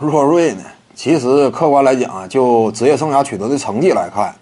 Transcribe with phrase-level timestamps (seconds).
[0.00, 0.62] 洛瑞呢，
[0.94, 4.34] 其实客观来讲啊，就职业生涯取得的成绩来看，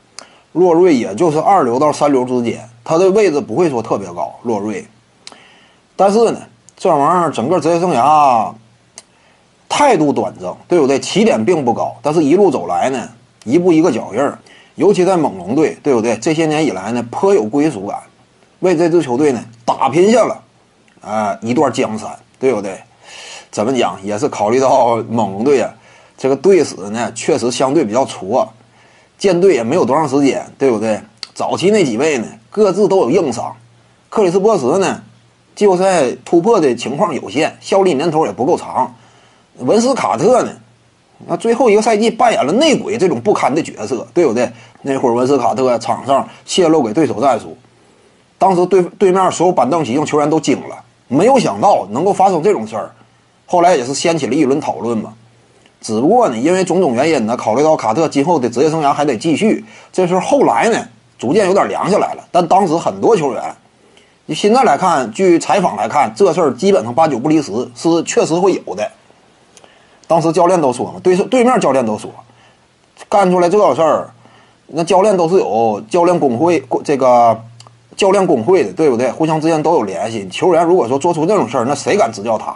[0.53, 4.32] 洛瑞也就是二流到三流之间，他的位置不会说特别高。
[4.44, 4.86] 洛瑞，
[5.96, 6.40] 但是呢，
[6.76, 8.52] 这玩意儿整个职业生涯
[9.68, 11.00] 态度端正，对不对？
[11.00, 13.09] 起点并不高，但是一路走来呢，
[13.43, 14.38] 一步一个脚印儿，
[14.77, 16.16] 尤其在猛龙队，对不对？
[16.18, 17.98] 这些年以来呢，颇有归属感，
[18.61, 20.40] 为这支球队呢打拼下了
[21.00, 22.79] 啊一段江山，对不对？
[23.51, 25.73] 怎么讲也是考虑到猛龙队啊，
[26.17, 28.47] 这个队史呢确实相对比较矬，
[29.16, 31.01] 建队也没有多长时间，对不对？
[31.34, 33.55] 早期那几位呢各自都有硬伤，
[34.09, 35.03] 克里斯波什呢
[35.55, 38.95] 季后赛突破的情况有限，效力年头也不够长。
[39.59, 40.53] 文斯卡特呢，
[41.27, 44.51] 那最后一个赛季扮演了内鬼这种不堪的角色，对不对？
[44.83, 47.56] 那会儿文斯卡特场上泄露给对手战术，
[48.39, 50.77] 当时对对面所有板凳席上球员都惊了，
[51.09, 52.92] 没有想到能够发生这种事儿。
[53.51, 55.15] 后来也是掀起了一轮讨论嘛，
[55.80, 60.86] 只不过呢，因为种种原因呢，考虑到卡特今后的职业生涯还得继续，这事后来呢，
[61.19, 62.22] 逐渐有点凉下来了。
[62.31, 63.42] 但当时很多球员，
[64.27, 68.87] 你现在来看，据采访来看，这事儿基本上八九不离十，是确实会有的。
[70.06, 72.11] 当时教练都说嘛，对对面教练都说，
[73.09, 74.11] 干出来这个事儿，
[74.67, 77.41] 那教练都是有教练工会这个
[77.97, 79.11] 教练工会的，对不对？
[79.11, 80.28] 互相之间都有联系。
[80.28, 82.55] 球员如果说做出这种事儿，那谁敢指教他？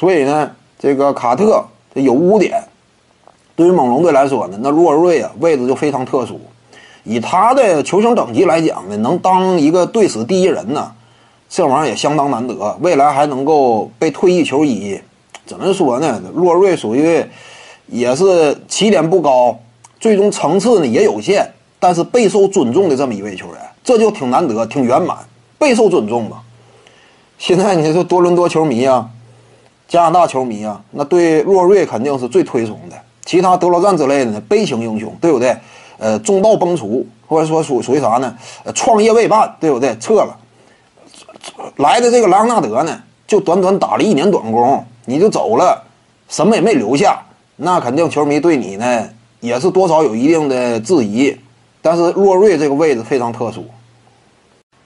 [0.00, 1.62] 所以呢，这个卡特
[1.94, 2.58] 这有污点，
[3.54, 6.40] 对于猛龙队来说呢，那洛瑞啊位置就非常特殊。
[7.04, 10.90] 以他的球星等级来讲呢，能当一个队史第一人呢，
[11.50, 12.74] 这玩意儿也相当难得。
[12.80, 14.98] 未来还能够被退役球衣，
[15.44, 16.18] 怎么说呢？
[16.34, 17.22] 洛瑞属于
[17.86, 19.58] 也是起点不高，
[19.98, 21.46] 最终层次呢也有限，
[21.78, 25.18] 但是备受尊重的这么一位球员，这就挺难得，挺圆满，
[25.58, 26.42] 备受尊重吧。
[27.36, 29.06] 现在你说多伦多球迷啊。
[29.90, 32.94] 加拿大球迷啊，那对洛瑞肯定是最推崇的。
[33.24, 35.52] 其他德罗赞之类的呢，悲情英雄，对不对？
[35.98, 38.32] 呃，中道崩殂，或者说属属于啥呢？
[38.72, 39.96] 创业未半，对不对？
[39.98, 40.36] 撤了，
[41.78, 45.82] 来的这个莱昂纳德呢，就短短打了一年短工，你就走了，
[46.28, 47.20] 什么也没留下，
[47.56, 49.08] 那肯定球迷对你呢
[49.40, 51.36] 也是多少有一定的质疑。
[51.82, 53.64] 但是洛瑞这个位置非常特殊。